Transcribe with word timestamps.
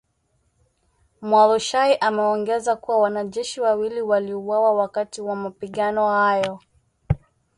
Mualushayi 1.21 1.97
ameongeza 1.97 2.75
kuwa 2.75 2.97
wanajeshi 2.99 3.61
wawili 3.61 4.01
waliuawa 4.01 4.73
wakati 4.73 5.21
wa 5.21 5.35
mapigano 5.35 6.07
hayo 6.07 6.59